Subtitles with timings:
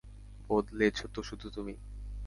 [0.49, 1.73] বদলেছো তো শুধু তুমি।